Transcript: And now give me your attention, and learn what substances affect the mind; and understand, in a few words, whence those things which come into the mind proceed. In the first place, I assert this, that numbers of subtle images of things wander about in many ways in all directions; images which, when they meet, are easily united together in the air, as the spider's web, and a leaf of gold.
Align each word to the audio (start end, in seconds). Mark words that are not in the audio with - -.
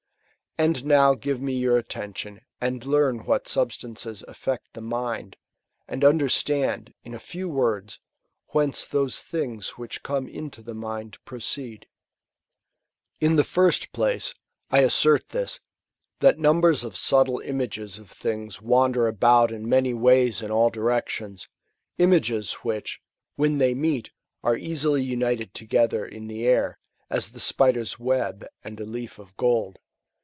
And 0.57 0.85
now 0.85 1.15
give 1.15 1.41
me 1.41 1.53
your 1.53 1.77
attention, 1.77 2.41
and 2.59 2.85
learn 2.85 3.25
what 3.25 3.47
substances 3.47 4.21
affect 4.27 4.73
the 4.73 4.81
mind; 4.81 5.37
and 5.87 6.03
understand, 6.03 6.93
in 7.05 7.15
a 7.15 7.19
few 7.19 7.47
words, 7.47 7.99
whence 8.49 8.85
those 8.85 9.21
things 9.23 9.69
which 9.77 10.03
come 10.03 10.27
into 10.27 10.61
the 10.61 10.73
mind 10.73 11.17
proceed. 11.23 11.87
In 13.21 13.37
the 13.37 13.45
first 13.45 13.93
place, 13.93 14.33
I 14.69 14.81
assert 14.81 15.29
this, 15.29 15.61
that 16.19 16.37
numbers 16.37 16.83
of 16.83 16.97
subtle 16.97 17.39
images 17.39 17.97
of 17.97 18.11
things 18.11 18.61
wander 18.61 19.07
about 19.07 19.51
in 19.53 19.69
many 19.69 19.93
ways 19.93 20.41
in 20.41 20.51
all 20.51 20.69
directions; 20.69 21.47
images 21.97 22.51
which, 22.55 23.01
when 23.35 23.57
they 23.57 23.73
meet, 23.73 24.11
are 24.43 24.57
easily 24.57 25.01
united 25.01 25.53
together 25.53 26.05
in 26.05 26.27
the 26.27 26.45
air, 26.45 26.77
as 27.09 27.31
the 27.31 27.39
spider's 27.39 27.97
web, 27.97 28.45
and 28.65 28.81
a 28.81 28.85
leaf 28.85 29.17
of 29.17 29.35
gold. 29.37 29.79